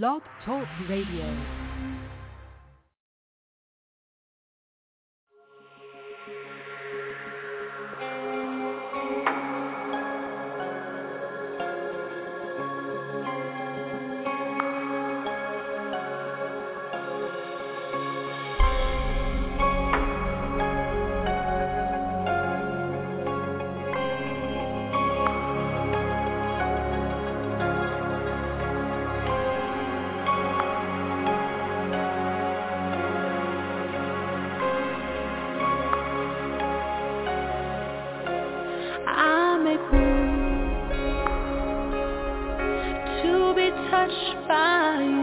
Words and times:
Blog 0.00 0.22
Talk 0.46 0.66
Radio. 0.88 1.61
By. 44.48 45.21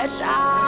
Stretch 0.00 0.59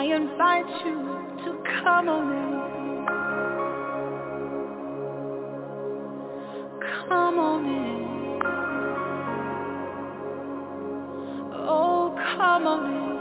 I 0.00 0.04
invite 0.04 0.64
you 0.86 0.96
to 1.44 1.50
come 1.82 2.08
on 2.08 2.32
in. 2.32 2.52
Come 7.06 7.38
on 7.38 7.64
in. 7.66 8.40
Oh, 11.52 12.16
come 12.16 12.66
on 12.66 12.82
in. 12.96 13.16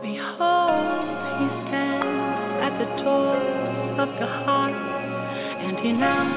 Behold, 0.00 1.18
he 1.40 1.46
stands 1.66 2.62
at 2.62 2.74
the 2.78 2.86
door 3.02 3.36
of 4.02 4.08
your 4.20 4.34
heart, 4.44 4.78
and 5.64 5.74
he 5.80 5.90
knocks. 5.90 6.33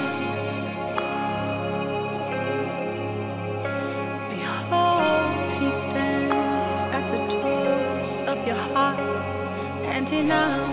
And 10.20 10.67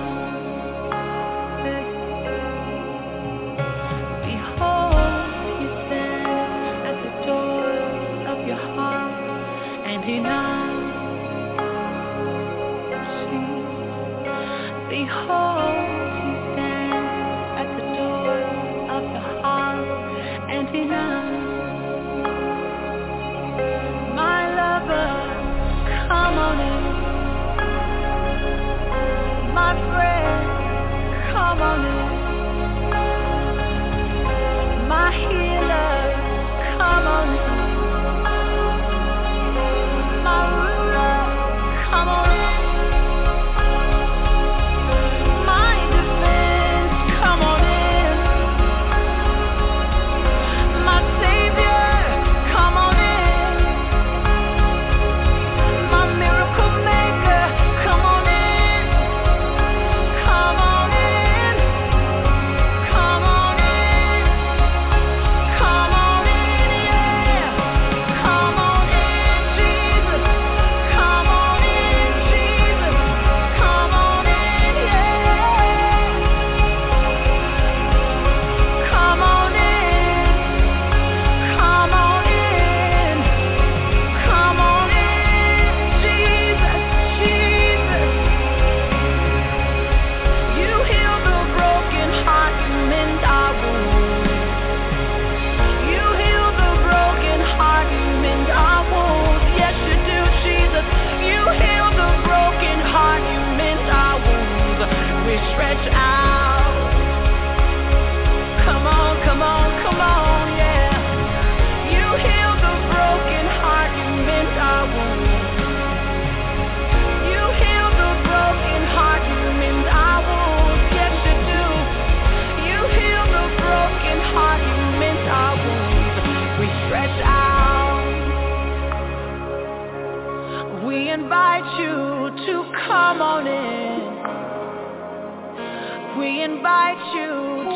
We 136.19 136.43
invite 136.43 137.15
you 137.15 137.29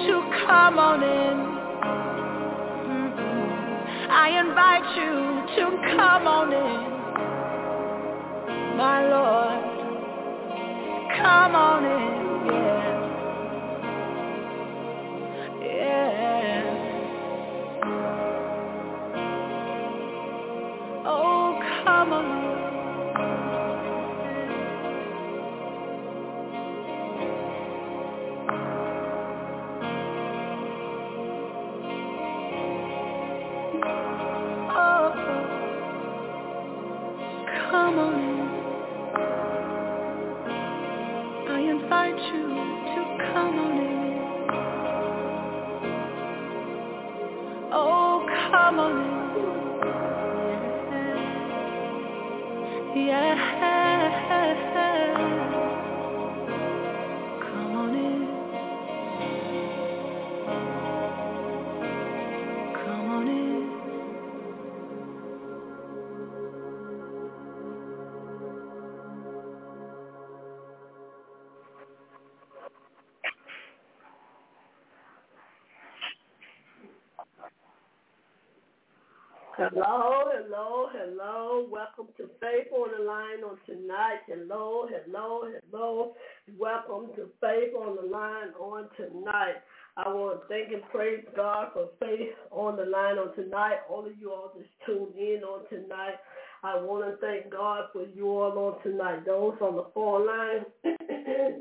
to 0.07 0.15
come 0.47 0.79
on 0.79 1.03
in. 1.03 1.39
Mm-mm. 2.87 3.51
I 4.11 4.39
invite 4.39 4.97
you 4.97 5.13
to 5.57 5.65
come 5.97 6.27
on 6.29 6.53
in. 6.53 6.99
My 8.77 9.03
Lord, 9.09 9.65
come 11.21 11.55
on 11.57 11.85
in, 11.85 12.47
yeah. 12.55 12.88
Oh, 47.71 48.27
come 48.51 48.79
on 48.79 48.93
in. 49.83 49.88
Hello. 81.01 81.69
Welcome 81.71 82.13
to 82.17 82.29
Faith 82.41 82.73
on 82.73 82.89
the 82.99 83.05
Line 83.05 83.45
on 83.45 83.57
tonight. 83.67 84.19
Hello, 84.27 84.89
hello, 84.91 85.45
hello. 85.71 86.15
Welcome 86.59 87.15
to 87.15 87.29
Faith 87.41 87.73
on 87.79 87.95
the 87.95 88.03
Line 88.03 88.49
on 88.59 88.89
tonight. 88.97 89.63
I 89.97 90.09
want 90.09 90.41
to 90.41 90.49
thank 90.49 90.73
and 90.73 90.83
praise 90.91 91.25
God 91.37 91.69
for 91.73 91.91
Faith 92.01 92.35
on 92.51 92.77
the 92.77 92.85
Line 92.85 93.17
on 93.17 93.33
tonight. 93.37 93.79
All 93.89 94.07
of 94.07 94.13
you 94.19 94.33
all 94.33 94.51
just 94.59 94.71
tuned 94.87 95.15
in 95.17 95.43
on 95.45 95.69
tonight. 95.69 96.17
I 96.65 96.75
want 96.83 97.05
to 97.05 97.17
thank 97.25 97.53
God 97.53 97.85
for 97.93 98.03
you 98.03 98.27
all 98.27 98.59
on 98.59 98.83
tonight. 98.83 99.25
Those 99.25 99.55
on 99.61 99.77
the 99.77 99.87
phone 99.95 100.27
line, 100.27 100.65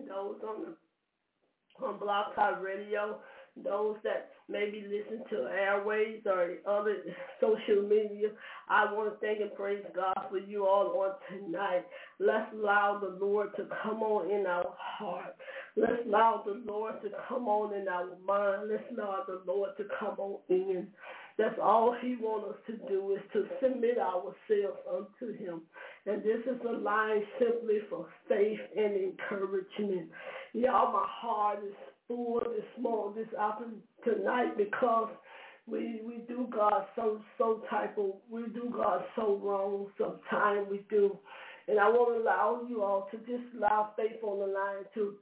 those 0.08 0.41
on 0.48 0.65
the 0.65 1.86
on 1.86 2.00
Blog 2.00 2.34
Talk 2.34 2.63
Radio, 2.63 3.20
those 3.64 3.98
that 4.04 4.30
maybe 4.50 4.86
listen 4.88 5.24
to 5.30 5.48
airways 5.48 6.22
or 6.26 6.58
other 6.68 6.98
social 7.42 7.84
media. 7.84 8.30
I 8.70 8.92
want 8.94 9.14
to 9.14 9.26
thank 9.26 9.42
and 9.42 9.54
praise 9.54 9.84
God 9.96 10.16
for 10.30 10.38
you 10.38 10.66
all 10.66 10.88
on 11.00 11.14
tonight. 11.30 11.86
Let's 12.20 12.52
allow 12.54 13.00
the 13.02 13.18
Lord 13.24 13.50
to 13.58 13.68
come 13.84 14.02
on 14.04 14.32
in 14.32 14.46
our 14.46 14.74
heart. 14.78 15.36
Let's 15.76 16.06
allow 16.06 16.44
the 16.46 16.62
Lord 16.66 16.96
to 17.04 17.10
come 17.30 17.48
on 17.48 17.74
in 17.74 17.88
our 17.88 18.08
mind. 18.26 18.70
Let's 18.72 18.84
allow 18.92 19.24
the 19.28 19.42
Lord 19.46 19.72
to 19.78 19.84
come 20.00 20.16
on 20.18 20.40
in. 20.50 20.88
That's 21.38 21.58
all 21.62 21.96
he 22.02 22.16
wants 22.20 22.50
us 22.50 22.62
to 22.66 22.90
do 22.90 23.14
is 23.16 23.22
to 23.34 23.46
submit 23.62 24.00
ourselves 24.00 24.80
unto 24.90 25.38
him. 25.38 25.62
And 26.08 26.24
this 26.24 26.42
is 26.48 26.60
a 26.68 26.72
line 26.72 27.22
simply 27.38 27.78
for 27.90 28.08
faith 28.28 28.60
and 28.76 28.96
encouragement. 28.96 30.10
Y'all, 30.54 30.92
my 30.92 31.06
heart 31.06 31.60
is 31.64 31.76
full 32.08 32.42
this 32.56 33.16
this 33.16 33.40
afternoon, 33.40 33.82
tonight 34.04 34.58
because 34.58 35.10
we 35.66 36.02
we 36.06 36.24
do 36.28 36.48
God 36.52 36.86
so 36.96 37.22
so 37.38 37.64
type 37.70 37.98
of 37.98 38.14
we 38.30 38.44
do 38.54 38.72
God 38.74 39.04
so 39.16 39.40
wrong 39.44 39.88
sometimes 39.98 40.68
we 40.70 40.86
do. 40.90 41.18
And 41.68 41.80
I 41.80 41.90
want 41.90 42.16
to 42.16 42.24
allow 42.24 42.62
you 42.70 42.82
all 42.82 43.10
to 43.12 43.18
just 43.18 43.54
allow 43.58 43.92
faith 43.98 44.24
on 44.24 44.40
the 44.40 44.46
line 44.46 44.86
to 44.96 45.16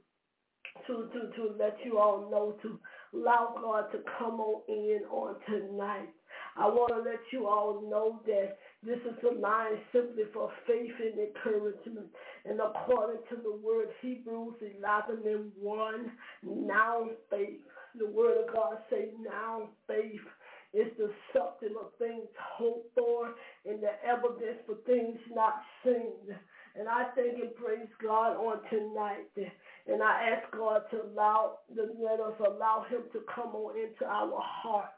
to 0.86 1.08
to 1.12 1.36
to 1.36 1.54
let 1.58 1.76
you 1.84 1.98
all 1.98 2.30
know 2.30 2.54
to 2.62 2.78
allow 3.14 3.54
God 3.60 3.90
to 3.92 3.98
come 4.18 4.40
on 4.40 4.62
in 4.68 5.00
on 5.10 5.36
tonight. 5.48 6.08
I 6.56 6.66
want 6.66 6.92
to 6.94 7.10
let 7.10 7.20
you 7.32 7.46
all 7.46 7.82
know 7.90 8.20
that 8.26 8.58
this 8.82 8.98
is 9.00 9.24
a 9.24 9.38
line 9.40 9.78
simply 9.92 10.24
for 10.32 10.50
faith 10.66 10.92
and 11.02 11.18
encouragement. 11.18 12.08
And 12.48 12.60
according 12.60 13.22
to 13.30 13.36
the 13.42 13.56
word 13.56 13.88
Hebrews 14.00 14.54
11 14.78 15.22
and 15.26 15.52
1, 15.60 16.12
now 16.44 17.06
faith. 17.30 17.60
The 17.98 18.06
word 18.06 18.38
of 18.46 18.54
God 18.54 18.78
say 18.90 19.08
now 19.22 19.68
faith 19.88 20.20
is 20.74 20.88
the 20.98 21.10
substance 21.32 21.72
of 21.80 21.92
things 21.98 22.28
hoped 22.38 22.94
for 22.94 23.34
and 23.64 23.82
the 23.82 23.92
evidence 24.06 24.58
for 24.66 24.76
things 24.86 25.18
not 25.34 25.54
seen. 25.84 26.36
And 26.78 26.88
I 26.88 27.06
thank 27.16 27.38
and 27.42 27.54
praise 27.56 27.88
God 28.02 28.36
on 28.36 28.58
tonight. 28.68 29.30
And 29.88 30.02
I 30.02 30.30
ask 30.34 30.52
God 30.52 30.82
to 30.90 31.02
allow, 31.04 31.58
to 31.74 31.82
let 31.98 32.20
us 32.20 32.34
allow 32.40 32.84
him 32.90 33.02
to 33.12 33.20
come 33.34 33.54
on 33.54 33.78
into 33.78 34.04
our 34.04 34.38
heart, 34.42 34.90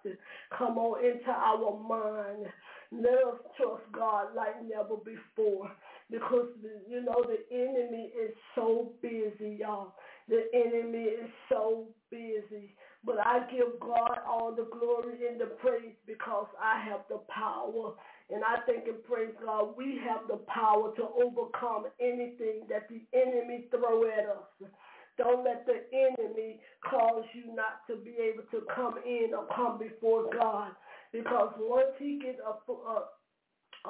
come 0.56 0.78
on 0.78 1.04
into 1.04 1.30
our 1.30 1.78
mind. 1.78 2.46
Let 2.90 3.14
us 3.14 3.40
trust 3.56 3.84
God 3.92 4.34
like 4.34 4.56
never 4.66 4.96
before. 4.96 5.70
Because, 6.10 6.48
you 6.88 7.02
know, 7.04 7.22
the 7.22 7.38
enemy 7.54 8.10
is 8.18 8.34
so 8.54 8.92
busy, 9.02 9.58
y'all. 9.60 9.94
The 10.28 10.44
enemy 10.54 11.04
is 11.04 11.30
so 11.50 11.88
busy. 12.10 12.74
But 13.04 13.18
I 13.18 13.46
give 13.50 13.78
God 13.80 14.18
all 14.26 14.54
the 14.54 14.68
glory 14.72 15.28
and 15.28 15.40
the 15.40 15.46
praise 15.46 15.94
because 16.06 16.46
I 16.62 16.82
have 16.84 17.00
the 17.08 17.20
power. 17.28 17.92
And 18.30 18.42
I 18.44 18.60
think 18.66 18.86
and 18.86 19.02
praise 19.04 19.34
God, 19.44 19.76
we 19.76 20.00
have 20.06 20.28
the 20.28 20.38
power 20.52 20.94
to 20.96 21.08
overcome 21.22 21.86
anything 22.00 22.66
that 22.68 22.88
the 22.88 23.00
enemy 23.12 23.66
throw 23.70 24.04
at 24.04 24.26
us. 24.26 24.70
Don't 25.16 25.44
let 25.44 25.66
the 25.66 25.80
enemy 25.92 26.60
cause 26.88 27.24
you 27.34 27.54
not 27.54 27.86
to 27.88 27.96
be 27.96 28.16
able 28.22 28.44
to 28.52 28.66
come 28.74 28.96
in 29.04 29.30
or 29.36 29.46
come 29.54 29.78
before 29.78 30.30
God. 30.32 30.72
Because 31.12 31.52
once 31.58 31.90
he 31.98 32.20
gets 32.22 32.38
a, 32.38 32.72
a, 32.72 33.04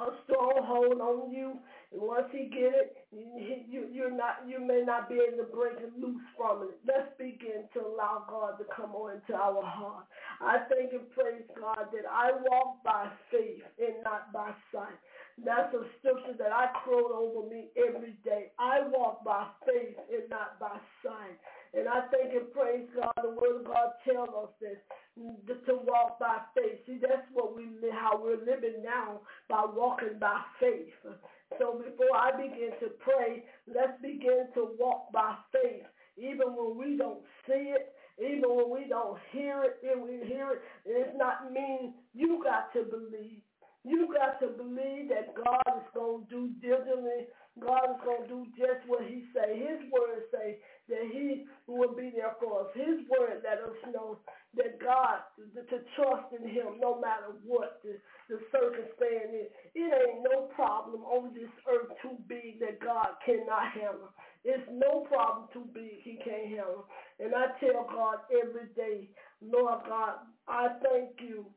a 0.07 0.15
stronghold 0.23 1.01
on 1.01 1.31
you, 1.31 1.57
and 1.91 2.01
once 2.01 2.27
he 2.31 2.45
get 2.47 2.71
it, 2.71 2.97
you, 3.11 3.87
you're 3.91 4.15
not, 4.15 4.47
you 4.47 4.59
may 4.59 4.81
not 4.85 5.09
be 5.09 5.15
able 5.15 5.43
to 5.43 5.49
break 5.51 5.73
it 5.79 5.91
loose 5.99 6.21
from 6.37 6.63
it. 6.63 6.77
Let's 6.87 7.09
begin 7.17 7.67
to 7.73 7.79
allow 7.81 8.25
God 8.29 8.57
to 8.59 8.65
come 8.75 8.95
on 8.95 9.15
into 9.17 9.33
our 9.33 9.63
heart. 9.63 10.05
I 10.41 10.59
thank 10.69 10.93
and 10.93 11.09
praise 11.11 11.43
God 11.59 11.89
that 11.91 12.05
I 12.09 12.31
walk 12.49 12.83
by 12.83 13.09
faith 13.31 13.63
and 13.79 14.03
not 14.03 14.31
by 14.31 14.53
sight. 14.71 14.99
That's 15.43 15.73
a 15.73 15.83
scripture 15.99 16.35
that 16.37 16.51
I 16.51 16.67
quote 16.83 17.11
over 17.11 17.47
me 17.49 17.69
every 17.75 18.15
day. 18.23 18.51
I 18.59 18.81
walk 18.91 19.23
by 19.23 19.47
faith 19.65 19.97
and 20.11 20.29
not 20.29 20.59
by 20.59 20.77
sight. 21.03 21.39
And 21.73 21.87
I 21.87 22.01
thank 22.11 22.33
and 22.33 22.51
praise 22.51 22.87
God. 22.95 23.13
The 23.21 23.29
word 23.29 23.61
of 23.61 23.65
God 23.65 23.93
tells 24.05 24.29
us 24.29 24.53
this 24.59 24.77
to 25.65 25.75
walk 25.85 26.19
by 26.19 26.37
faith. 26.55 26.79
See, 26.85 26.97
that's 27.01 27.27
what 27.33 27.55
we 27.55 27.67
how 27.91 28.19
we're 28.21 28.39
living 28.39 28.81
now 28.83 29.21
by 29.49 29.65
walking 29.65 30.17
by 30.19 30.41
faith. 30.59 30.93
So 31.57 31.81
before 31.83 32.15
I 32.15 32.31
begin 32.31 32.71
to 32.79 32.89
pray, 32.99 33.43
let's 33.67 33.99
begin 34.01 34.47
to 34.55 34.69
walk 34.79 35.11
by 35.11 35.35
faith. 35.51 35.85
Even 36.17 36.55
when 36.55 36.77
we 36.77 36.97
don't 36.97 37.21
see 37.47 37.73
it, 37.73 37.93
even 38.19 38.49
when 38.49 38.69
we 38.69 38.89
don't 38.89 39.17
hear 39.31 39.63
it, 39.63 39.77
if 39.81 39.97
we 39.99 40.27
hear 40.27 40.51
it, 40.51 40.61
it's 40.85 41.17
not 41.17 41.51
mean 41.53 41.93
you 42.13 42.41
got 42.43 42.73
to 42.73 42.83
believe. 42.83 43.41
You 43.85 44.13
got 44.13 44.39
to 44.41 44.47
believe 44.47 45.09
that 45.09 45.33
God 45.35 45.77
is 45.77 45.87
going 45.93 46.25
to 46.25 46.29
do 46.29 46.49
diligently. 46.61 47.27
God 47.61 47.95
is 47.95 48.01
going 48.05 48.23
to 48.23 48.29
do 48.29 48.41
just 48.57 48.83
what 48.87 49.03
he 49.05 49.25
say. 49.35 49.59
His 49.59 49.81
word 49.91 50.23
say 50.33 50.59
that 50.89 51.05
he 51.11 51.45
will 51.67 51.95
be 51.95 52.11
there 52.15 52.35
for 52.41 52.61
us. 52.65 52.67
His 52.75 53.03
word 53.11 53.43
let 53.43 53.59
us 53.63 53.77
know 53.93 54.19
that 54.57 54.79
God, 54.81 55.21
to, 55.37 55.61
to 55.69 55.83
trust 55.95 56.33
in 56.33 56.47
him 56.49 56.79
no 56.81 56.99
matter 56.99 57.37
what 57.45 57.81
the, 57.83 57.97
the 58.29 58.39
circumstance 58.51 59.31
is. 59.33 59.49
It 59.75 59.91
ain't 59.93 60.23
no 60.25 60.49
problem 60.55 61.03
on 61.03 61.33
this 61.35 61.51
earth 61.69 61.91
too 62.01 62.17
big 62.27 62.59
that 62.61 62.81
God 62.81 63.19
cannot 63.25 63.73
handle. 63.73 64.09
It's 64.45 64.63
no 64.71 65.05
problem 65.09 65.49
too 65.53 65.67
big 65.73 66.01
he 66.03 66.17
can't 66.23 66.49
handle. 66.49 66.87
And 67.19 67.35
I 67.35 67.53
tell 67.59 67.85
God 67.93 68.19
every 68.31 68.69
day, 68.75 69.09
Lord 69.41 69.81
God, 69.87 70.15
I 70.47 70.69
thank 70.83 71.21
you. 71.21 71.47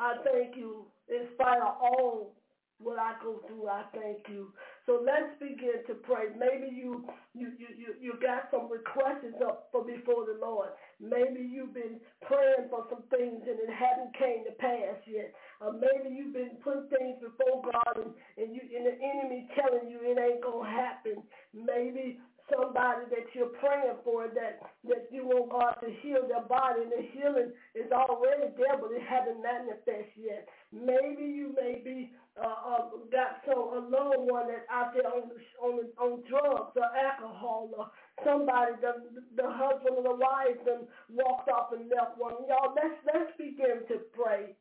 I 0.00 0.16
thank 0.24 0.56
you 0.56 0.86
in 1.08 1.28
spite 1.34 1.60
of 1.62 1.76
all 1.80 2.36
what 2.78 2.98
I 2.98 3.14
go 3.22 3.40
through, 3.48 3.68
I 3.68 3.84
thank 3.94 4.18
you. 4.28 4.52
So 4.86 4.98
let's 5.04 5.30
begin 5.38 5.86
to 5.86 5.94
pray. 5.94 6.34
Maybe 6.34 6.74
you 6.74 7.06
you 7.34 7.54
you 7.58 7.68
you, 7.78 7.90
you 8.00 8.12
got 8.20 8.50
some 8.50 8.66
requests 8.70 9.38
up 9.44 9.68
for 9.70 9.84
before 9.84 10.26
the 10.26 10.38
Lord. 10.42 10.70
Maybe 10.98 11.40
you've 11.40 11.74
been 11.74 12.02
praying 12.26 12.66
for 12.70 12.86
some 12.90 13.06
things 13.10 13.46
and 13.46 13.58
it 13.62 13.70
hadn't 13.70 14.14
came 14.18 14.42
to 14.44 14.52
pass 14.58 14.98
yet. 15.06 15.34
Or 15.60 15.72
maybe 15.72 16.14
you've 16.14 16.34
been 16.34 16.58
putting 16.64 16.90
things 16.90 17.22
before 17.22 17.62
God 17.62 18.02
and, 18.02 18.12
and 18.38 18.54
you 18.54 18.62
and 18.74 18.86
the 18.86 18.96
enemy 18.98 19.46
telling 19.54 19.86
you 19.88 20.02
it 20.02 20.18
ain't 20.18 20.42
gonna 20.42 20.68
happen. 20.68 21.22
Maybe 21.54 22.18
somebody 22.50 23.06
that 23.10 23.30
you're 23.34 23.54
praying 23.62 24.02
for 24.04 24.28
that 24.34 24.60
that 24.90 25.06
you 25.10 25.26
want 25.26 25.50
God 25.50 25.78
to 25.86 25.90
heal 26.02 26.26
their 26.26 26.42
body 26.44 26.82
and 26.82 26.92
the 26.92 27.06
healing 27.14 27.54
is 27.74 27.90
already 27.92 28.50
there 28.58 28.76
but 28.82 28.90
it 28.90 29.02
hasn't 29.06 29.42
manifested 29.42 30.10
yet. 30.18 30.48
Maybe 30.72 31.24
you 31.28 31.54
may 31.54 31.82
be 31.84 32.12
uh, 32.40 32.48
uh, 32.48 32.84
got 33.12 33.44
so 33.44 33.76
a 33.76 33.80
loved 33.84 34.24
one 34.24 34.48
that's 34.48 34.64
out 34.72 34.94
there 34.94 35.04
on 35.04 35.28
on 35.60 35.84
on 36.00 36.24
drugs 36.24 36.72
or 36.76 36.88
alcohol 36.96 37.68
or 37.76 37.90
somebody 38.24 38.72
the 38.80 39.04
the 39.36 39.48
husband 39.52 40.00
or 40.00 40.02
the 40.02 40.16
wife 40.16 40.56
then 40.64 40.88
walked 41.12 41.50
off 41.50 41.76
and 41.76 41.92
left 41.92 42.16
one. 42.16 42.32
Y'all 42.48 42.72
let's 42.72 42.96
let's 43.04 43.36
begin 43.36 43.84
to 43.88 44.00
pray 44.16 44.56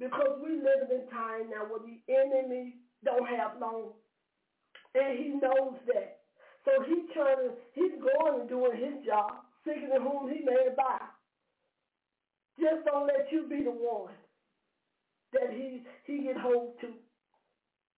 because 0.00 0.40
we 0.42 0.56
live 0.56 0.88
in 0.88 1.04
time 1.12 1.52
now 1.52 1.68
where 1.68 1.84
the 1.84 2.00
enemy 2.08 2.80
don't 3.04 3.28
have 3.28 3.60
long 3.60 3.92
and 4.94 5.18
he 5.18 5.28
knows 5.28 5.76
that. 5.92 6.24
So 6.64 6.82
he's 6.88 7.04
trying 7.12 7.36
to 7.36 7.50
he's 7.76 8.00
going 8.00 8.40
and 8.40 8.48
doing 8.48 8.80
his 8.80 9.04
job, 9.04 9.44
seeking 9.68 9.92
whom 9.92 10.32
he 10.32 10.40
may 10.40 10.72
buy. 10.74 11.04
Just 12.58 12.86
don't 12.86 13.06
let 13.06 13.28
you 13.30 13.44
be 13.44 13.62
the 13.62 13.70
one 13.70 14.16
that 15.32 15.50
he 15.52 15.82
he 16.04 16.24
get 16.24 16.36
hold 16.36 16.80
to. 16.80 16.88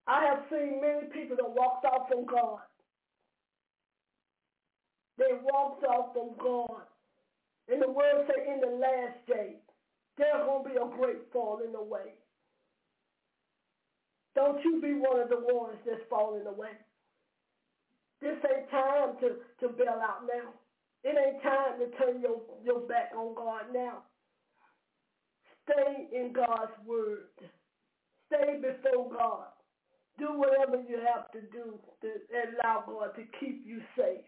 I 0.07 0.25
have 0.25 0.45
seen 0.51 0.81
many 0.81 1.07
people 1.13 1.37
that 1.37 1.49
walked 1.49 1.85
off 1.85 2.09
from 2.09 2.27
God. 2.27 2.59
They 5.19 5.39
walked 5.43 5.85
off 5.85 6.13
from 6.13 6.31
God. 6.39 6.83
And 7.69 7.81
the 7.81 7.91
word 7.91 8.27
say 8.27 8.53
in 8.53 8.61
the 8.61 8.77
last 8.77 9.19
day, 9.29 9.57
there's 10.19 10.45
to 10.45 10.69
be 10.69 10.77
a 10.77 10.97
great 10.97 11.31
falling 11.33 11.75
away. 11.75 12.19
Don't 14.35 14.63
you 14.65 14.81
be 14.81 14.95
one 14.95 15.21
of 15.21 15.29
the 15.29 15.41
ones 15.41 15.79
that's 15.87 16.03
falling 16.11 16.47
away. 16.47 16.73
This 18.21 18.37
ain't 18.49 18.71
time 18.71 19.17
to, 19.21 19.37
to 19.61 19.73
bail 19.75 20.01
out 20.03 20.27
now. 20.27 20.51
It 21.05 21.17
ain't 21.19 21.43
time 21.43 21.79
to 21.81 21.87
turn 21.99 22.21
your, 22.21 22.41
your 22.65 22.81
back 22.81 23.11
on 23.17 23.35
God 23.35 23.63
now. 23.73 24.03
Stay 25.65 26.09
in 26.13 26.33
God's 26.33 26.73
word. 26.87 27.31
Stay 28.27 28.61
before 28.61 29.11
God. 29.11 29.47
Do 30.19 30.39
whatever 30.39 30.83
you 30.89 30.99
have 31.13 31.31
to 31.33 31.41
do 31.53 31.79
to 32.03 32.09
allow 32.33 32.85
God 32.87 33.15
to 33.17 33.23
keep 33.41 33.65
you 33.67 33.81
safe. 33.97 34.25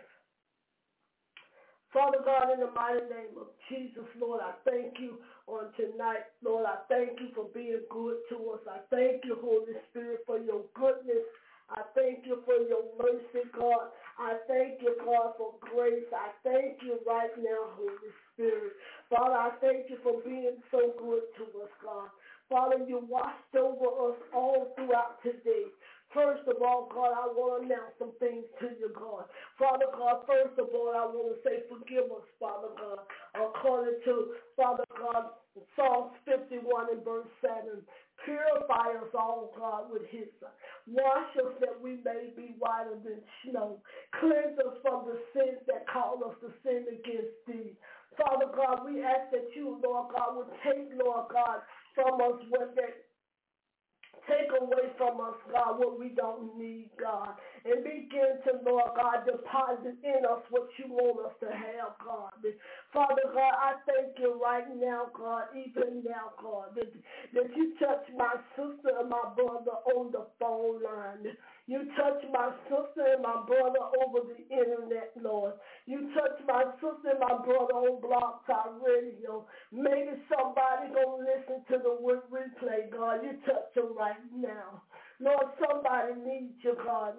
Father 1.92 2.18
God, 2.24 2.52
in 2.52 2.58
the 2.58 2.72
mighty 2.74 3.06
name 3.06 3.38
of 3.38 3.46
Jesus, 3.70 4.02
Lord, 4.20 4.40
I 4.42 4.52
thank 4.68 4.98
you 4.98 5.18
on 5.46 5.70
tonight. 5.76 6.26
Lord, 6.42 6.66
I 6.66 6.82
thank 6.88 7.20
you 7.20 7.28
for 7.34 7.46
being 7.54 7.82
good 7.88 8.16
to 8.30 8.36
us. 8.50 8.60
I 8.68 8.78
thank 8.90 9.24
you, 9.24 9.38
Holy 9.40 9.78
Spirit, 9.90 10.20
for 10.26 10.38
your 10.38 10.62
goodness. 10.74 11.22
I 11.70 11.82
thank 11.94 12.26
you 12.26 12.42
for 12.44 12.56
your 12.68 12.84
mercy, 13.00 13.48
God. 13.56 13.88
I 14.18 14.36
thank 14.46 14.82
you, 14.82 14.96
God, 15.04 15.32
for 15.38 15.54
grace. 15.60 16.04
I 16.12 16.30
thank 16.44 16.82
you 16.82 16.98
right 17.06 17.32
now, 17.38 17.72
Holy 17.76 18.12
Spirit. 18.32 18.72
Father, 19.10 19.34
I 19.34 19.50
thank 19.60 19.90
you 19.90 19.96
for 20.02 20.20
being 20.22 20.56
so 20.70 20.92
good 20.98 21.24
to 21.38 21.44
us, 21.62 21.72
God. 21.82 22.08
Father, 22.50 22.84
you 22.86 23.00
watched 23.08 23.56
over 23.56 24.12
us 24.12 24.18
all 24.34 24.72
throughout 24.76 25.22
today. 25.22 25.72
First 26.12 26.46
of 26.46 26.62
all, 26.62 26.86
God, 26.92 27.10
I 27.10 27.26
want 27.32 27.62
to 27.62 27.66
announce 27.66 27.96
some 27.98 28.12
things 28.20 28.44
to 28.60 28.70
you, 28.78 28.92
God. 28.94 29.24
Father 29.58 29.86
God, 29.90 30.22
first 30.28 30.54
of 30.60 30.68
all, 30.70 30.92
I 30.94 31.08
want 31.10 31.34
to 31.34 31.38
say 31.42 31.66
forgive 31.66 32.06
us, 32.12 32.28
Father 32.38 32.70
God, 32.78 33.02
according 33.34 33.98
to, 34.04 34.36
Father 34.54 34.84
God, 34.94 35.34
Psalms 35.74 36.14
51 36.26 36.92
and 36.92 37.04
verse 37.04 37.26
7. 37.40 37.82
Purify 38.24 38.96
us 39.00 39.12
all, 39.14 39.52
God, 39.56 39.92
with 39.92 40.02
hyssop. 40.10 40.52
Wash 40.86 41.36
us 41.36 41.52
that 41.60 41.76
we 41.80 42.00
may 42.04 42.32
be 42.36 42.54
whiter 42.58 42.96
than 43.04 43.20
snow. 43.44 43.80
Cleanse 44.20 44.58
us 44.58 44.76
from 44.82 45.06
the 45.06 45.18
sins 45.32 45.60
that 45.66 45.88
call 45.88 46.20
us 46.24 46.36
to 46.40 46.48
sin 46.64 46.86
against 46.88 47.36
thee. 47.46 47.76
Father 48.16 48.46
God, 48.54 48.84
we 48.86 49.02
ask 49.02 49.30
that 49.32 49.50
you, 49.54 49.80
Lord 49.82 50.14
God, 50.14 50.36
would 50.36 50.52
take, 50.62 50.88
Lord 50.96 51.26
God, 51.32 51.60
from 51.94 52.20
us 52.20 52.40
what 52.48 52.74
that 52.76 53.03
Take 54.28 54.50
away 54.60 54.88
from 54.98 55.20
us, 55.20 55.36
God, 55.52 55.78
what 55.78 55.98
we 55.98 56.10
don't 56.10 56.56
need, 56.58 56.90
God. 57.00 57.34
And 57.64 57.84
begin 57.84 58.40
to, 58.44 58.60
Lord 58.64 58.92
God, 58.96 59.26
deposit 59.26 59.96
in 60.02 60.24
us 60.24 60.40
what 60.50 60.68
you 60.78 60.88
want 60.92 61.26
us 61.26 61.34
to 61.40 61.46
have, 61.52 61.96
God. 62.04 62.32
Father 62.92 63.22
God, 63.34 63.54
I 63.60 63.74
thank 63.86 64.18
you 64.18 64.40
right 64.42 64.64
now, 64.76 65.08
God, 65.14 65.44
even 65.54 66.02
now, 66.04 66.32
God, 66.42 66.74
that, 66.76 66.92
that 67.34 67.56
you 67.56 67.74
touch 67.78 68.06
my 68.16 68.34
sister 68.56 68.96
and 69.00 69.10
my 69.10 69.24
brother 69.36 69.76
on 69.94 70.12
the 70.12 70.26
phone 70.40 70.82
line. 70.82 71.36
You 71.66 71.88
touch 71.96 72.20
my 72.30 72.50
sister 72.68 73.04
and 73.14 73.22
my 73.22 73.40
brother 73.46 73.80
over 74.04 74.20
the 74.28 74.36
internet, 74.52 75.12
Lord. 75.20 75.54
You 75.86 76.12
touch 76.12 76.36
my 76.46 76.64
sister 76.76 77.08
and 77.16 77.20
my 77.20 77.40
brother 77.40 77.72
on 77.72 78.00
Blog 78.02 78.44
Talk 78.46 78.82
Radio. 78.84 79.46
Maybe 79.72 80.12
somebody 80.28 80.92
gonna 80.92 81.24
listen 81.24 81.64
to 81.72 81.78
the 81.82 81.96
word 82.02 82.20
replay, 82.30 82.90
God. 82.92 83.24
You 83.24 83.38
touch 83.46 83.72
them 83.74 83.96
right 83.96 84.20
now. 84.36 84.82
Lord, 85.20 85.46
somebody 85.56 86.14
needs 86.26 86.52
you, 86.62 86.76
God, 86.84 87.14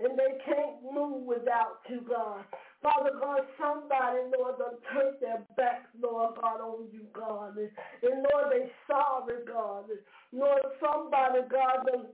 and 0.00 0.18
they 0.18 0.32
can't 0.44 0.82
move 0.92 1.22
without 1.24 1.80
you, 1.88 2.02
God. 2.06 2.44
Father 2.82 3.12
God, 3.18 3.40
somebody, 3.56 4.18
Lord, 4.36 4.58
done 4.58 4.76
turned 4.92 5.16
their 5.20 5.46
backs, 5.56 5.88
Lord 5.98 6.34
God, 6.42 6.60
on 6.60 6.88
you, 6.92 7.06
God. 7.14 7.56
And, 7.56 7.70
Lord, 8.02 8.52
they 8.52 8.70
sorry, 8.86 9.44
God. 9.46 9.84
Lord, 10.32 10.62
somebody, 10.80 11.40
God, 11.50 11.86
done 11.86 12.06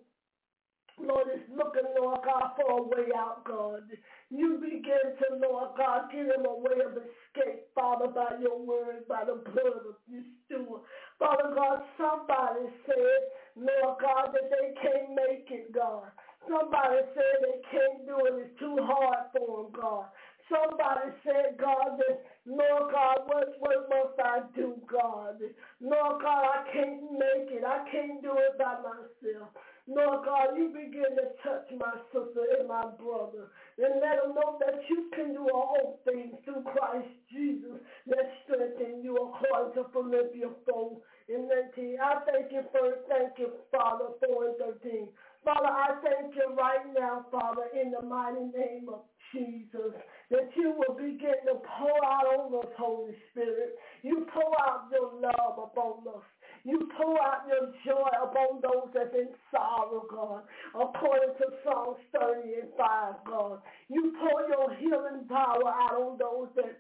Lord, 1.00 1.28
is 1.34 1.42
looking, 1.50 1.88
Lord 1.98 2.20
God, 2.24 2.52
for 2.56 2.78
a 2.78 2.82
way 2.82 3.08
out, 3.16 3.44
God. 3.44 3.84
You 4.30 4.58
begin 4.60 5.16
to, 5.18 5.26
Lord 5.40 5.70
God, 5.78 6.10
give 6.12 6.26
him 6.26 6.44
a 6.46 6.56
way 6.58 6.80
of 6.84 6.92
escape, 6.96 7.64
Father, 7.74 8.08
by 8.08 8.36
your 8.40 8.58
word, 8.58 9.08
by 9.08 9.24
the 9.24 9.36
blood 9.36 9.86
of 9.88 9.96
your 10.10 10.22
steward. 10.46 10.82
Father 11.18 11.54
God, 11.54 11.82
somebody 11.96 12.66
said, 12.86 13.20
Lord 13.56 13.98
God, 14.00 14.34
that 14.34 14.50
they 14.50 14.74
can't 14.82 15.14
make 15.14 15.48
it, 15.50 15.72
God. 15.72 16.10
Somebody 16.48 17.00
said 17.14 17.34
they 17.42 17.60
can't 17.70 18.06
do 18.06 18.16
it. 18.26 18.34
It's 18.46 18.58
too 18.58 18.76
hard 18.82 19.30
for 19.32 19.64
them, 19.64 19.72
God. 19.72 20.06
Somebody 20.50 21.12
said, 21.24 21.56
God, 21.58 21.96
that, 21.98 22.20
Lord 22.46 22.92
God, 22.92 23.18
what, 23.26 23.48
what 23.60 23.88
must 23.88 24.18
I 24.20 24.40
do, 24.56 24.74
God? 24.90 25.40
Lord 25.80 26.22
God, 26.22 26.44
I 26.44 26.64
can't 26.72 27.02
make 27.12 27.50
it. 27.52 27.64
I 27.64 27.86
can't 27.90 28.22
do 28.22 28.32
it 28.36 28.58
by 28.58 28.76
myself. 28.82 29.50
Lord 29.88 30.24
God, 30.24 30.54
you 30.56 30.68
begin 30.70 31.16
to 31.18 31.26
touch 31.42 31.66
my 31.74 31.94
sister 32.14 32.44
and 32.58 32.68
my 32.68 32.86
brother 33.02 33.50
and 33.78 33.98
let 34.00 34.22
them 34.22 34.34
know 34.34 34.58
that 34.60 34.78
you 34.88 35.10
can 35.14 35.34
do 35.34 35.48
all 35.50 36.00
things 36.06 36.34
through 36.44 36.62
Christ 36.62 37.10
Jesus 37.32 37.82
that 38.06 38.30
strengthen 38.44 39.02
you 39.02 39.16
according 39.16 39.74
to 39.74 39.90
Philippians 39.90 40.54
4 40.70 40.98
and 41.34 41.48
19. 41.74 41.98
I 41.98 42.20
thank 42.30 42.52
you 42.52 42.62
for 42.70 42.94
thank 43.08 43.34
you, 43.38 43.50
Father, 43.72 44.14
4 44.22 44.46
and 44.46 44.78
13. 44.82 45.08
Father, 45.44 45.66
I 45.66 45.98
thank 46.04 46.34
you 46.36 46.54
right 46.54 46.86
now, 46.96 47.26
Father, 47.32 47.66
in 47.74 47.90
the 47.90 48.02
mighty 48.06 48.46
name 48.54 48.86
of 48.88 49.02
Jesus, 49.34 49.98
that 50.30 50.50
you 50.54 50.74
will 50.78 50.94
begin 50.94 51.42
to 51.50 51.58
pour 51.58 52.04
out 52.06 52.26
on 52.38 52.54
us, 52.54 52.70
Holy 52.78 53.16
Spirit. 53.30 53.74
You 54.02 54.26
pour 54.32 54.54
out 54.62 54.86
your 54.92 55.10
love 55.20 55.58
upon 55.58 56.06
us. 56.14 56.22
You 56.64 56.88
pour 56.96 57.20
out 57.22 57.42
your 57.48 57.72
joy 57.84 58.08
upon 58.22 58.60
those 58.62 58.90
that's 58.94 59.14
in 59.14 59.28
sorrow, 59.50 60.04
God, 60.10 60.42
according 60.74 61.34
to 61.38 61.46
Psalms 61.64 61.98
30 62.14 62.54
and 62.62 62.70
5, 62.78 63.14
God. 63.26 63.58
You 63.88 64.14
pour 64.20 64.48
your 64.48 64.74
healing 64.76 65.26
power 65.28 65.68
out 65.68 65.94
on 65.94 66.18
those 66.18 66.48
that 66.56 66.78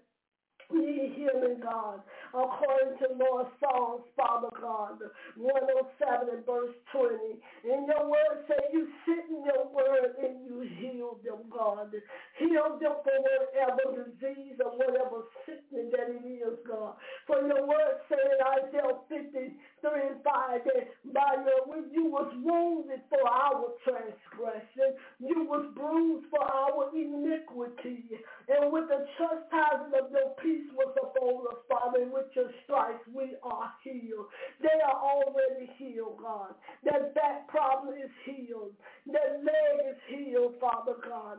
need 0.74 1.12
healing, 1.16 1.60
God, 1.62 2.00
according 2.34 2.98
to 2.98 3.06
Lord 3.18 3.46
Psalms, 3.60 4.04
Father 4.16 4.48
God, 4.60 4.98
107 5.36 6.34
and 6.34 6.46
verse 6.46 6.74
20. 6.92 7.40
In 7.64 7.86
your 7.86 8.08
word 8.08 8.44
say 8.48 8.58
you 8.72 8.88
sit 9.06 9.24
in 9.30 9.44
your 9.44 9.68
word 9.68 10.16
and 10.22 10.44
you 10.46 10.66
heal 10.80 11.18
them, 11.24 11.44
God. 11.50 11.92
Heal 12.38 12.78
them 12.80 12.96
for 13.04 13.16
whatever 13.20 14.04
disease 14.04 14.56
or 14.64 14.72
whatever 14.76 15.28
sickness 15.46 15.92
that 15.92 16.08
it 16.10 16.24
is, 16.26 16.58
God. 16.66 16.94
For 17.26 17.40
your 17.46 17.66
word 17.66 17.96
say 18.08 18.20
in 18.20 18.40
Isaiah 18.40 18.96
53 19.08 19.52
and 19.84 20.22
5 20.24 20.60
that 20.64 20.84
by 21.12 21.32
your 21.44 21.62
you 21.92 22.06
was 22.06 22.32
wounded 22.42 23.00
for 23.08 23.22
our 23.28 23.72
transgression, 23.84 24.96
you 25.18 25.44
was 25.44 25.66
bruised 25.74 26.26
for 26.30 26.42
our 26.42 26.90
iniquity, 26.94 28.04
and 28.48 28.72
with 28.72 28.88
the 28.88 29.06
chastisement 29.18 29.94
of 29.94 30.10
your 30.10 30.34
peace 30.42 30.61
peace 30.62 30.72
was 30.74 30.94
upon 31.00 31.46
us, 31.50 31.60
Father, 31.68 32.02
and 32.02 32.12
with 32.12 32.26
your 32.34 32.50
stripes 32.64 33.02
we 33.14 33.34
are 33.42 33.72
healed. 33.82 34.26
They 34.60 34.78
are 34.84 34.98
already 34.98 35.70
healed, 35.76 36.18
God. 36.22 36.54
That 36.84 37.14
back 37.14 37.48
problem 37.48 37.94
is 37.94 38.10
healed. 38.24 38.72
That 39.06 39.42
leg 39.42 39.74
is 39.90 40.00
healed, 40.08 40.54
Father 40.60 40.94
God. 41.02 41.38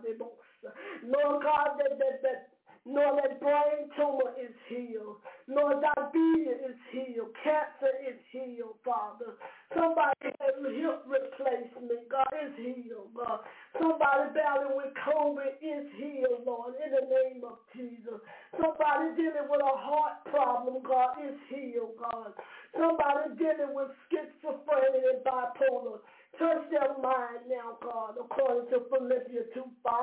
Lord 1.04 1.44
God, 1.44 1.70
that, 1.80 1.98
that, 2.00 2.22
that 2.24 2.54
nor 2.86 3.16
that 3.16 3.40
brain 3.40 3.88
tumor 3.96 4.36
is 4.36 4.52
healed, 4.68 5.24
nor 5.48 5.80
diabetes 5.80 6.60
is 6.68 6.80
healed, 6.92 7.32
cancer 7.40 7.96
is 8.04 8.20
healed, 8.32 8.76
Father. 8.84 9.40
Somebody 9.72 10.36
has 10.44 10.60
hip 10.60 11.00
replacement, 11.08 12.04
God, 12.12 12.34
is 12.44 12.52
healed, 12.60 13.16
God. 13.16 13.40
Somebody 13.80 14.36
battling 14.36 14.76
with 14.76 14.92
COVID 15.00 15.64
is 15.64 15.88
healed, 15.96 16.44
Lord, 16.46 16.76
in 16.84 16.92
the 16.92 17.08
name 17.08 17.42
of 17.48 17.64
Jesus. 17.72 18.20
Somebody 18.60 19.16
dealing 19.16 19.48
with 19.48 19.64
a 19.64 19.76
heart 19.80 20.20
problem, 20.28 20.84
God, 20.84 21.24
is 21.24 21.40
healed, 21.48 21.96
God. 21.96 22.36
Somebody 22.76 23.40
dealing 23.40 23.72
with 23.72 23.96
schizophrenia 24.12 25.16
and 25.16 25.24
bipolar. 25.24 26.04
Touch 26.36 26.68
their 26.70 26.98
mind 27.00 27.48
now, 27.48 27.78
God, 27.80 28.18
according 28.20 28.68
to 28.76 28.84
Philippians 28.92 29.48
2 29.54 29.64
5. 29.88 29.94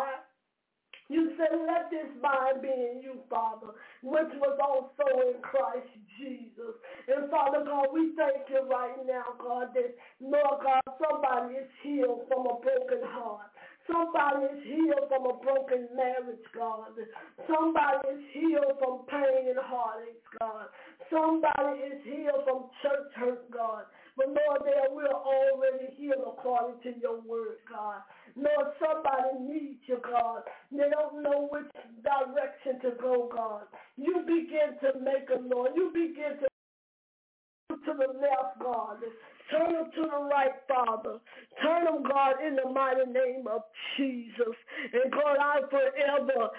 You 1.11 1.35
said, 1.35 1.59
let 1.67 1.91
this 1.91 2.07
mind 2.23 2.63
be 2.63 2.71
in 2.71 3.03
you, 3.03 3.19
Father, 3.29 3.75
which 4.01 4.31
was 4.39 4.55
also 4.63 5.27
in 5.27 5.43
Christ 5.43 5.91
Jesus. 6.15 6.79
And 7.11 7.29
Father 7.29 7.67
God, 7.67 7.91
we 7.93 8.15
thank 8.15 8.47
you 8.47 8.63
right 8.71 8.95
now, 9.05 9.35
God, 9.43 9.75
that, 9.75 9.91
Lord 10.21 10.61
God, 10.63 10.85
somebody 11.01 11.55
is 11.57 11.71
healed 11.83 12.29
from 12.29 12.47
a 12.47 12.61
broken 12.61 13.01
heart. 13.09 13.51
Somebody 13.91 14.47
is 14.55 14.63
healed 14.65 15.09
from 15.09 15.27
a 15.27 15.35
broken 15.43 15.89
marriage, 15.97 16.45
God. 16.55 16.93
Somebody 17.49 18.09
is 18.15 18.23
healed 18.33 18.77
from 18.79 19.03
pain 19.09 19.51
and 19.51 19.59
heartaches, 19.59 20.23
God. 20.39 20.67
Somebody 21.11 21.81
is 21.91 22.01
healed 22.05 22.45
from 22.47 22.71
church 22.83 23.11
hurt, 23.17 23.51
God. 23.51 23.85
But 24.17 24.29
Lord, 24.29 24.63
there 24.65 24.93
we're 24.93 25.09
already 25.11 25.91
healed 25.97 26.23
according 26.23 26.79
to 26.85 27.01
your 27.01 27.21
word, 27.23 27.59
God. 27.69 28.03
Lord, 28.37 28.77
somebody 28.79 29.43
needs 29.43 29.81
you, 29.87 29.99
God. 30.05 30.43
They 30.71 30.87
don't 30.93 31.23
know 31.23 31.49
which 31.51 31.67
direction 32.05 32.79
to 32.83 32.97
go, 33.01 33.29
God. 33.35 33.65
You 33.97 34.23
begin 34.27 34.79
to 34.85 35.01
make 35.01 35.29
them, 35.29 35.49
Lord. 35.51 35.73
You 35.75 35.91
begin 35.93 36.39
to 36.41 36.47
to 37.71 37.93
the 37.97 38.13
left, 38.19 38.61
God. 38.63 38.99
Turn 39.51 39.73
them 39.73 39.91
to 39.95 40.03
the 40.03 40.21
right, 40.31 40.55
Father. 40.69 41.19
Turn 41.63 41.85
them, 41.85 42.03
God, 42.03 42.35
in 42.47 42.57
the 42.57 42.71
mighty 42.71 43.11
name 43.11 43.47
of 43.51 43.63
Jesus. 43.97 44.57
And 44.93 45.13
God, 45.13 45.37
I 45.41 45.61
forever 45.71 46.51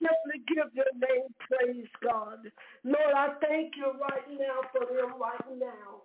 simply 0.00 0.44
give 0.48 0.72
your 0.74 0.92
name 0.96 1.28
praise, 1.48 1.90
God. 2.02 2.40
Lord, 2.84 3.14
I 3.14 3.28
thank 3.40 3.76
you 3.76 3.92
right 4.00 4.28
now 4.30 4.60
for 4.72 4.86
them 4.88 5.20
right 5.20 5.58
now. 5.58 6.04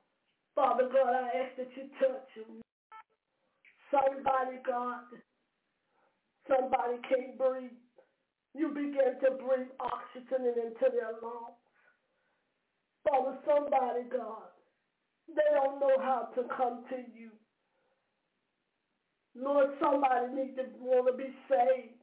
Father 0.55 0.89
God, 0.91 1.11
I 1.11 1.27
ask 1.43 1.57
that 1.57 1.71
you 1.75 1.89
touch 1.99 2.29
them. 2.35 2.61
Somebody, 3.91 4.59
God, 4.65 5.03
somebody 6.47 6.97
can't 7.07 7.37
breathe. 7.37 7.75
You 8.55 8.69
begin 8.69 9.19
to 9.19 9.31
breathe 9.35 9.71
oxygen 9.79 10.47
into 10.47 10.87
their 10.91 11.19
lungs. 11.21 11.59
Father, 13.03 13.37
somebody, 13.45 14.07
God, 14.09 14.54
they 15.27 15.49
don't 15.53 15.79
know 15.79 15.97
how 16.01 16.29
to 16.35 16.43
come 16.55 16.83
to 16.89 16.97
you. 17.17 17.31
Lord, 19.35 19.67
somebody 19.81 20.33
needs 20.33 20.55
to 20.57 20.63
want 20.79 21.07
to 21.07 21.17
be 21.17 21.29
saved. 21.49 21.99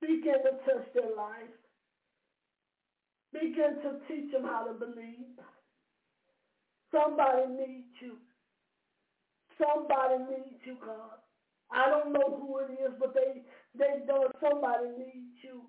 Begin 0.00 0.42
to 0.44 0.52
touch 0.64 0.86
their 0.94 1.14
life. 1.16 1.54
Begin 3.32 3.80
to 3.82 3.98
teach 4.06 4.32
them 4.32 4.44
how 4.44 4.64
to 4.66 4.74
believe. 4.74 5.38
Somebody 6.92 7.48
needs 7.56 7.94
you. 8.00 8.16
Somebody 9.58 10.18
needs 10.28 10.60
you, 10.64 10.76
God. 10.84 11.18
I 11.72 11.88
don't 11.88 12.12
know 12.12 12.36
who 12.36 12.58
it 12.60 12.72
is, 12.84 12.92
but 13.00 13.14
they 13.14 13.40
they 13.74 14.04
know 14.06 14.28
somebody 14.40 14.92
needs 14.98 15.40
you. 15.42 15.62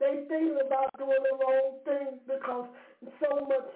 They 0.00 0.26
think 0.28 0.52
about 0.60 0.90
doing 0.98 1.22
the 1.24 1.36
wrong 1.40 1.80
things 1.84 2.20
because 2.28 2.68
so 3.20 3.46
much 3.46 3.70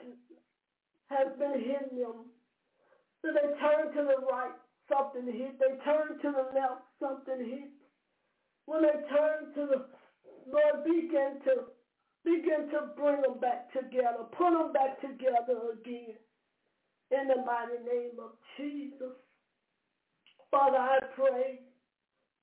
has 1.11 1.29
been 1.39 1.59
hitting 1.59 1.99
them. 1.99 2.29
So 3.23 3.33
they 3.33 3.49
turn 3.59 3.93
to 3.97 4.03
the 4.05 4.19
right, 4.31 4.55
something 4.89 5.27
hit. 5.27 5.59
They 5.59 5.77
turn 5.85 6.19
to 6.23 6.29
the 6.31 6.47
left, 6.55 6.87
something 7.01 7.45
hit. 7.45 7.71
When 8.67 8.83
they 8.83 9.01
turn 9.09 9.55
to 9.55 9.63
the 9.67 9.81
Lord, 10.47 10.85
begin 10.85 11.41
to 11.45 11.73
begin 12.25 12.69
to 12.71 12.93
bring 12.97 13.23
them 13.23 13.41
back 13.41 13.73
together, 13.73 14.29
put 14.37 14.53
them 14.53 14.73
back 14.73 15.01
together 15.01 15.73
again. 15.73 16.17
In 17.11 17.29
the 17.29 17.41
mighty 17.41 17.81
name 17.89 18.21
of 18.21 18.37
Jesus. 18.57 19.17
Father, 20.51 20.77
I 20.77 20.99
pray 21.17 21.61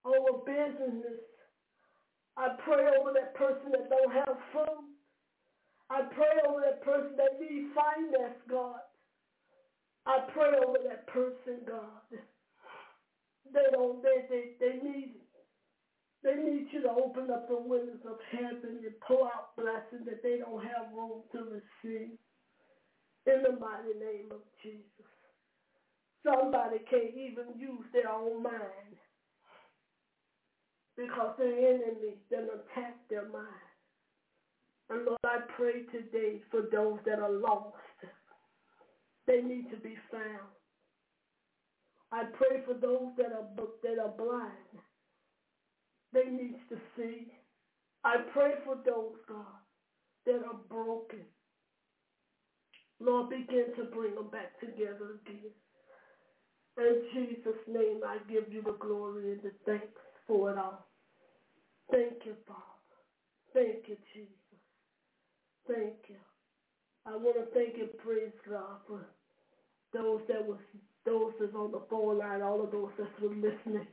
over 0.04 0.41
business. 0.45 1.21
I 2.38 2.49
pray 2.65 2.84
over 2.99 3.13
that 3.13 3.36
person 3.36 3.71
that 3.71 3.89
don't 3.89 4.12
have 4.12 4.38
food. 4.51 4.94
I 5.89 6.01
pray 6.15 6.41
over 6.47 6.61
that 6.61 6.83
person 6.83 7.17
that 7.17 7.39
needs 7.39 7.73
finance, 7.75 8.39
God. 8.49 8.81
I 10.05 10.19
pray 10.33 10.51
over 10.65 10.79
that 10.87 11.07
person, 11.07 11.61
God. 11.67 12.19
They 13.53 13.67
don't, 13.71 14.01
they, 14.03 14.25
they, 14.29 14.43
they 14.59 14.79
need 14.83 15.15
they 16.23 16.35
need 16.35 16.67
you 16.71 16.81
to 16.83 16.89
open 16.89 17.29
up 17.31 17.47
the 17.47 17.57
windows 17.57 18.01
of 18.09 18.17
heaven 18.31 18.81
and 18.83 18.99
pour 19.07 19.27
out 19.27 19.55
blessings 19.57 20.05
that 20.05 20.23
they 20.23 20.37
don't 20.39 20.63
have 20.63 20.89
room 20.95 21.21
to 21.33 21.39
receive. 21.61 22.17
In 23.27 23.43
the 23.43 23.53
mighty 23.59 23.93
name 23.99 24.29
of 24.31 24.41
Jesus. 24.63 25.05
Somebody 26.25 26.79
can't 26.89 27.15
even 27.15 27.59
use 27.59 27.85
their 27.93 28.09
own 28.09 28.43
mind 28.43 28.97
because 30.97 31.35
the 31.37 31.45
enemy 31.45 32.17
then 32.31 32.49
attack 32.53 32.97
their 33.09 33.27
mind. 33.29 33.64
And 34.89 35.05
Lord, 35.05 35.19
I 35.23 35.39
pray 35.57 35.83
today 35.91 36.41
for 36.51 36.61
those 36.71 36.99
that 37.05 37.19
are 37.19 37.31
lost. 37.31 37.75
They 39.27 39.41
need 39.41 39.71
to 39.71 39.77
be 39.77 39.95
found. 40.11 40.51
I 42.11 42.25
pray 42.37 42.61
for 42.65 42.75
those 42.75 43.11
that 43.17 43.33
are 43.33 43.47
that 43.83 43.99
are 43.99 44.13
blind. 44.17 44.51
They 46.13 46.29
need 46.29 46.55
to 46.69 46.77
see. 46.95 47.27
I 48.03 48.17
pray 48.31 48.51
for 48.63 48.75
those, 48.85 49.15
God, 49.27 49.59
that 50.25 50.43
are 50.45 50.59
broken. 50.69 51.25
Lord, 52.99 53.29
begin 53.29 53.65
to 53.77 53.85
bring 53.85 54.15
them 54.15 54.29
back 54.29 54.59
together 54.59 55.19
again. 55.25 55.51
In 56.77 57.01
Jesus' 57.13 57.59
name, 57.67 58.01
I 58.05 58.17
give 58.31 58.51
you 58.53 58.61
the 58.61 58.77
glory 58.79 59.33
and 59.33 59.41
the 59.41 59.51
thanks 59.65 59.99
for 60.27 60.51
it 60.51 60.57
all. 60.57 60.85
Thank 61.91 62.25
you, 62.25 62.35
Father. 62.47 62.61
Thank 63.53 63.87
you, 63.87 63.97
Jesus. 64.13 64.44
Thank 65.67 65.95
you. 66.10 66.17
I 67.06 67.15
want 67.17 67.38
to 67.38 67.54
thank 67.54 67.75
and 67.75 67.89
praise 68.04 68.34
God 68.49 68.80
for 68.88 69.06
those 69.93 70.21
that 70.28 70.45
was 70.45 70.60
those 71.06 71.34
that's 71.39 71.56
on 71.56 71.71
the 71.71 71.84
phone 71.89 72.19
line, 72.19 72.41
all 72.41 72.63
of 72.63 72.71
those 72.71 72.91
that 72.99 73.21
were 73.21 73.36
listening. 73.36 73.88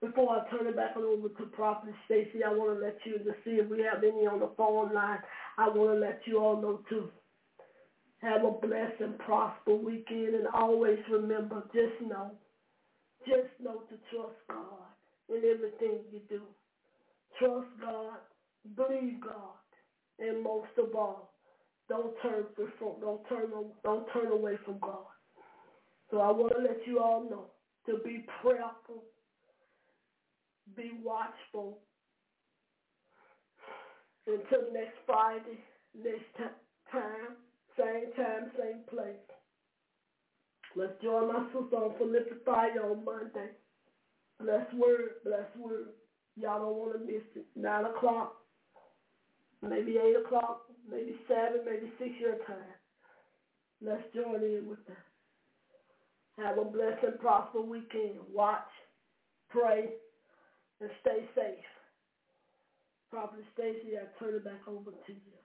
Before 0.00 0.30
I 0.36 0.50
turn 0.50 0.66
it 0.66 0.76
back 0.76 0.96
over 0.96 1.28
to 1.28 1.46
Prophet 1.54 1.94
Stacy, 2.06 2.44
I 2.44 2.50
want 2.52 2.78
to 2.78 2.84
let 2.84 2.98
you 3.04 3.18
to 3.18 3.32
see 3.44 3.52
if 3.62 3.68
we 3.70 3.82
have 3.82 4.04
any 4.04 4.26
on 4.26 4.40
the 4.40 4.50
phone 4.56 4.92
line. 4.94 5.20
I 5.58 5.68
want 5.68 5.92
to 5.92 5.98
let 6.00 6.20
you 6.26 6.38
all 6.38 6.60
know 6.60 6.80
too. 6.88 7.10
Have 8.18 8.44
a 8.44 8.52
blessed 8.52 9.00
and 9.00 9.18
prosperous 9.18 9.82
weekend 9.84 10.34
and 10.36 10.46
always 10.54 10.98
remember, 11.10 11.64
just 11.74 12.00
know, 12.08 12.32
just 13.26 13.48
know 13.60 13.82
to 13.90 13.96
trust 14.12 14.36
God 14.48 14.88
in 15.28 15.42
everything 15.54 16.00
you 16.12 16.20
do. 16.28 16.42
Trust 17.38 17.68
God, 17.80 18.18
believe 18.76 19.20
God, 19.22 19.56
and 20.18 20.42
most 20.42 20.70
of 20.78 20.94
all, 20.94 21.32
don't 21.88 22.14
turn 22.22 22.44
from, 22.78 23.00
don't 23.00 23.28
turn, 23.28 23.50
don't 23.84 24.06
turn 24.12 24.32
away 24.32 24.56
from 24.64 24.78
God. 24.80 25.06
So 26.10 26.20
I 26.20 26.30
want 26.30 26.52
to 26.56 26.62
let 26.62 26.86
you 26.86 27.00
all 27.00 27.28
know 27.28 27.46
to 27.86 28.02
be 28.04 28.24
prayerful, 28.42 29.04
be 30.76 30.92
watchful. 31.02 31.78
Until 34.26 34.72
next 34.72 34.96
Friday, 35.06 35.60
next 35.94 36.24
time, 36.90 37.36
same 37.78 38.12
time, 38.16 38.50
same 38.58 38.80
place. 38.90 39.14
Let's 40.74 41.00
join 41.02 41.28
my 41.28 41.46
sister 41.46 41.76
on 41.76 41.96
Prolific 41.96 42.44
Fire 42.44 42.90
on 42.90 43.04
Monday. 43.04 43.50
Bless 44.40 44.66
word, 44.74 45.22
bless 45.24 45.46
word. 45.56 45.90
Y'all 46.36 46.60
don't 46.60 46.76
want 46.76 46.92
to 46.92 46.98
miss 46.98 47.24
it. 47.34 47.46
9 47.54 47.84
o'clock, 47.86 48.34
maybe 49.62 49.98
8 49.98 50.26
o'clock, 50.26 50.62
maybe 50.90 51.16
7, 51.28 51.64
maybe 51.64 51.92
6 51.98 52.10
your 52.20 52.36
time. 52.46 52.74
Let's 53.82 54.02
join 54.14 54.42
in 54.42 54.66
with 54.68 54.84
them. 54.86 54.96
Have 56.38 56.58
a 56.58 56.64
blessed 56.64 57.04
and 57.04 57.18
prosperous 57.18 57.66
weekend. 57.66 58.20
Watch, 58.32 58.68
pray, 59.50 59.88
and 60.80 60.90
stay 61.00 61.24
safe. 61.34 61.64
Prophet 63.10 63.44
Stacy, 63.54 63.96
I 63.96 64.04
turn 64.22 64.34
it 64.34 64.44
back 64.44 64.66
over 64.68 64.90
to 64.90 65.12
you. 65.12 65.36